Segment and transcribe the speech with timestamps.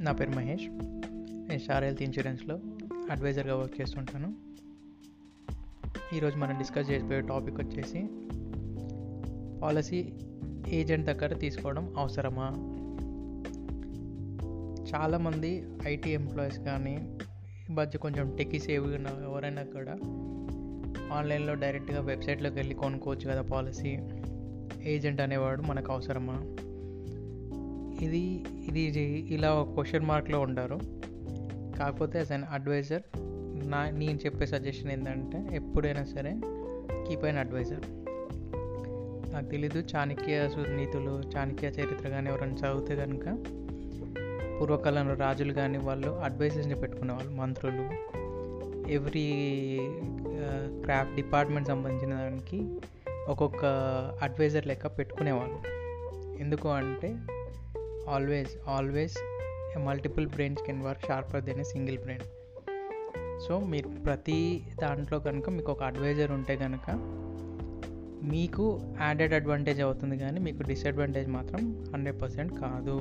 [0.00, 0.68] నా పేరు మహేష్.
[1.48, 2.60] నేను స్టార్ హెల్త్ ఇన్సూరెన్స్లో
[3.10, 4.34] అడ్వైజర్గా వర్క్ చేస్తుంటాను.
[6.16, 8.08] ఈరోజు మనం డిస్కస్ చేసిపోయే టాపిక్ వచ్చేసి
[9.60, 10.12] పాలసీ
[10.68, 12.48] ఏజెంట్ దగ్గర తీసుకోవడం అవసరమా?
[14.94, 17.16] చాలామంది ఐటీ ఎంప్లాయీస్ కానీ
[17.70, 19.92] ఈ మధ్య కొంచెం టెక్కి సేవ్ ఉన్న ఎవరైనా కూడా
[21.16, 23.98] ఆన్లైన్లో డైరెక్ట్గా వెబ్సైట్లోకి వెళ్ళి కొనుక్కోవచ్చు కదా పాలసీ.
[24.82, 26.56] ఏజెంట్ అనేవాడు మనకు అవసరమా?
[28.00, 28.22] ఇది
[28.68, 29.04] ఇది
[29.34, 30.78] ఇలా ఒక క్వశ్చన్ మార్క్లో ఉంటారు
[31.78, 33.02] కాకపోతే యాజ్ అన్ అడ్వైజర్
[33.72, 36.32] నా నేను చెప్పే సజెషన్ ఏంటంటే ఎప్పుడైనా సరే
[37.06, 37.84] కీప్ అయిన అడ్వైజర్
[39.32, 43.26] నాకు తెలీదు చాణక్య సునీతులు చాణక్య చరిత్ర కానీ ఎవరైనా చదివితే కనుక
[44.56, 47.84] పూర్వకాలంలో రాజులు కానీ వాళ్ళు అడ్వైజర్స్ని పెట్టుకునేవాళ్ళు మంత్రులు.
[48.90, 49.28] ఎవ్రీ
[50.84, 52.58] క్రాఫ్ట్ డిపార్ట్మెంట్ సంబంధించిన దానికి
[53.28, 53.64] ఒక్కొక్క
[54.22, 55.58] అడ్వైజర్ లెక్క పెట్టుకునేవాళ్ళు.
[56.38, 57.10] ఎందుకు అంటే
[58.08, 59.16] always always
[59.78, 62.22] multiple brains can work sharper then a single brain
[63.48, 66.90] so మీరు ప్రతి దాంట్లో కనుక మీకు ఒక అడ్వైజర్ ఉంటే కనుక
[68.22, 72.98] మీకు యాడెడ్ అడ్వాంటేజ్ అవుతుంది కానీ మీకు డిసడ్వాంటేజ్ మాత్రం హండ్రెడ్ పర్సెంట్ కాదు.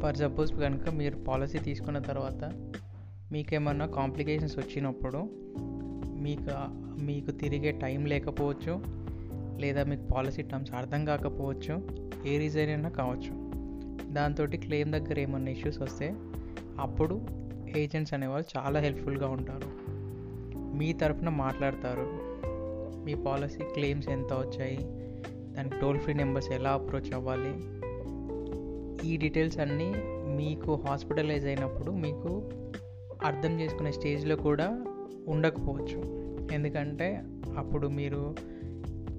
[0.00, 2.44] ఫర్ సపోజ్ కనుక మీరు పాలసీ తీసుకున్న తర్వాత
[3.32, 5.18] మీకేమన్నా కాంప్లికేషన్స్ వచ్చినప్పుడు
[6.06, 6.50] మీకు
[7.02, 8.84] మీకు తిరిగే టైం లేకపోవచ్చు
[9.60, 11.88] లేదా మీకు పాలసీ టర్మ్స్ అర్థం కాకపోవచ్చు
[12.26, 13.43] ఏ రీజన్ అయినా కావచ్చు.
[14.14, 16.14] దాంతో క్లెయిమ్ దగ్గర ఏమన్నా ఇష్యూస్ వస్తే
[16.78, 17.26] అప్పుడు
[17.76, 19.68] ఏజెంట్స్ అనేవాళ్ళు చాలా హెల్ప్ఫుల్గా ఉంటారు.
[20.76, 22.06] మీ తరఫున మాట్లాడతారు.
[23.04, 24.78] మీ పాలసీ క్లెయిమ్స్ ఎంత వచ్చాయి?
[25.54, 27.54] దానికి టోల్ ఫ్రీ నెంబర్స్ ఎలా అప్రోచ్ అవ్వాలి?
[29.08, 29.92] ఈ డీటెయిల్స్ అన్నీ
[30.36, 32.50] మీకు హాస్పిటలైజ్ అయినప్పుడు మీకు
[33.24, 34.84] అర్థం చేసుకునే స్టేజ్లో కూడా
[35.28, 36.24] ఉండకపోవచ్చు.
[36.52, 37.24] ఎందుకంటే
[37.56, 38.36] అప్పుడు మీరు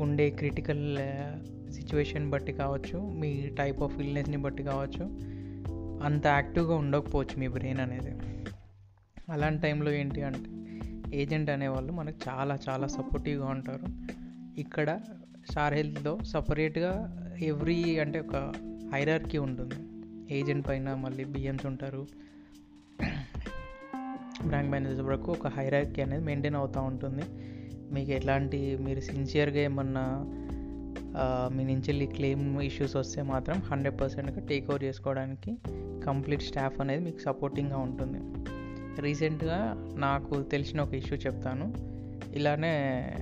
[0.00, 0.98] ఉండే క్రిటికల్
[1.76, 5.04] సిచ్యువేషన్ బట్టి కావచ్చు మీ టైప్ ఆఫ్ ఇల్నెస్ని బట్టి కావచ్చు
[6.04, 8.12] అంత యాక్టివ్గా ఉండకపోవచ్చు మీ బ్రెయిన్ అనేది.
[9.30, 10.50] అలాంటి టైంలో ఏంటి అంటే
[11.16, 13.86] ఏజెంట్ అనేవాళ్ళు మనకు చాలా చాలా సపోర్టివ్గా ఉంటారు.
[14.60, 15.00] ఇక్కడ
[15.48, 16.92] స్టార్ హెల్త్లో సపరేట్గా
[17.42, 18.52] ఎవ్రీ అంటే ఒక
[18.92, 19.74] హైరార్కీ ఉంటుంది.
[20.34, 22.06] ఏజెంట్ పైన మళ్ళీ బిఎమ్స్ ఉంటారు.
[24.46, 27.22] బ్రాంక్ మేనేజర్ వరకు ఒక హైరార్కీ అనేది మెయింటైన్ అవుతూ ఉంటుంది.
[27.94, 30.04] మీకు ఎలాంటి మీరు సిన్సియర్గా ఏమన్నా
[31.52, 35.56] మీ నుంచి వెళ్ళి క్లెయిమ్ ఇష్యూస్ వస్తే మాత్రం హండ్రెడ్ పర్సెంట్గా టేక్ ఓవర్ చేసుకోవడానికి
[36.06, 38.20] కంప్లీట్ స్టాఫ్ అనేది మీకు సపోర్టింగ్గా ఉంటుంది.
[39.00, 41.74] రీసెంట్గా నాకు తెలిసిన ఒక ఇష్యూ చెప్తాను.
[42.36, 43.14] ఇలానే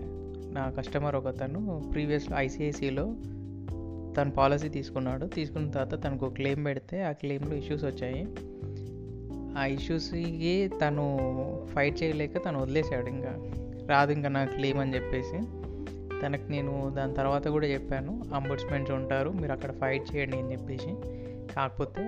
[0.53, 3.15] నా కస్టమర్ ఒక తను ప్రీవియస్ ఐసిఐసిలో
[4.17, 5.27] తను పాలసీ తీసుకున్నాడు.
[5.27, 8.27] తీసుకున్న తర్వాత తనకు క్లెయిమ్ పెడితే ఆ క్లెయిమ్లో ఇష్యూస్ వచ్చాయి.
[9.59, 11.19] ఆ ఇష్యూస్కి తను
[11.67, 13.33] ఫైట్ చేయలేక తను వదిలేశాడు ఇంకా.
[13.89, 15.64] రాదు ఇంకా నాకు క్లెయిమ్ అని చెప్పేసి.
[16.23, 20.93] తనకు నేను దాని తర్వాత కూడా చెప్పాను అంబుడ్స్మెంట్స్ ఉంటారు మీరు అక్కడ ఫైట్ చేయండి అని చెప్పేసి.
[21.55, 22.05] కాకపోతే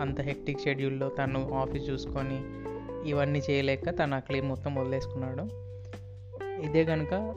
[0.00, 2.38] అంత హెక్టిక్ షెడ్యూల్లో తను ఆఫీస్ చూసుకొని
[3.08, 5.44] ఇవన్నీ చేయలేక తను ఆ క్లెయిమ్ మొత్తం వదిలేసుకున్నాడు.
[6.60, 7.34] ఇదే కనుక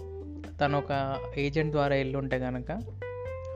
[0.62, 2.72] తను ఒక ఏజెంట్ ద్వారా వెళ్ళుంటే కనుక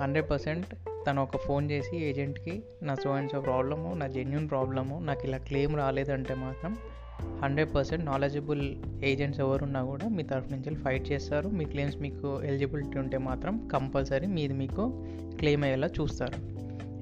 [0.01, 0.65] హండ్రెడ్ పర్సెంట్
[1.07, 5.37] తను ఒక ఫోన్ చేసి ఏజెంట్కి నా సో అండ్ సో ప్రాబ్లము నా జెన్యున్ ప్రాబ్లము నాకు ఇలా
[5.37, 6.77] క్లెయిమ్ రాలేదంటే మాత్రం
[7.21, 11.49] హండ్రెడ్ పర్సెంట్ నాలెజబుల్ ఏజెంట్స్ ఎవరున్నా కూడా మీ తరఫు నుంచి ఫైట్ చేస్తారు.
[11.49, 15.03] మీ క్లెయిమ్స్ మీకు ఎలిజిబిలిటీ ఉంటే మాత్రం కంపల్సరీ మీది మీకు
[15.39, 16.55] క్లెయిమ్ అయ్యేలా చూస్తారు.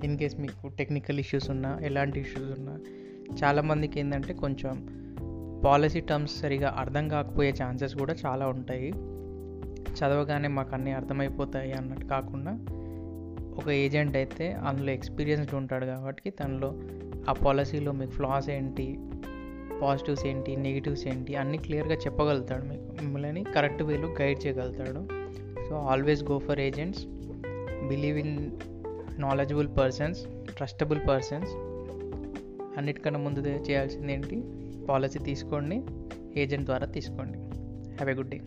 [0.05, 2.79] ఇన్ కేస్ మీకు టెక్నికల్ ఇష్యూస్ ఉన్నా ఎలాంటి ఇష్యూస్ ఉన్నా
[3.43, 5.03] చాలామందికి ఏంటంటే కొంచెం
[5.65, 8.93] పాలసీ టర్మ్స్ సరిగా అర్థం కాకపోయే ఛాన్సెస్ కూడా చాలా ఉంటాయి.
[9.93, 12.51] చదవగానే మాకు అన్నీ అర్థమైపోతాయి అన్నట్టు కాకుండా
[13.57, 16.73] ఒక ఏజెంట్ అయితే అందులో ఎక్స్పీరియన్స్డ్ ఉంటాడు కాబట్టి తనలో
[17.29, 18.99] ఆ పాలసీలో మీకు ఫ్లాస్ ఏంటి
[19.81, 22.81] పాజిటివ్స్ ఏంటి నెగిటివ్స్ ఏంటి అన్నీ క్లియర్గా చెప్పగలుగుతాడు మీకు.
[22.81, 25.07] మిమ్మల్ని కరెక్ట్ వేలో గైడ్ చేయగలుగుతాడు.
[25.69, 27.05] So always go for agents.
[27.87, 28.51] Believe in
[29.19, 31.51] knowledgeable persons trustable persons.
[32.77, 34.43] అన్నిటికన్నా ముందు చేయాల్సింది ఏంటి
[34.85, 35.81] పాలసీ తీసుకోండి
[36.39, 37.37] ఏజెంట్ ద్వారా తీసుకోండి.
[37.95, 38.41] Have a good day.